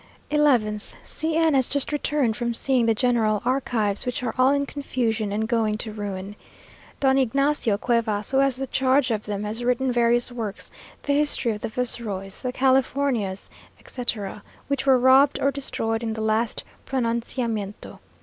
[0.31, 0.95] 11th.
[1.03, 5.31] C n has just returned from seeing the general archives, which are all in confusion
[5.31, 6.35] and going to ruin.
[6.99, 10.71] Don Ygnacio Cuevas, who has the charge of them, has written various works
[11.03, 13.47] the History of the Viceroys the Californias,
[13.79, 14.41] etc.
[14.69, 17.99] which were robbed or destroyed in the last pronunciamiento.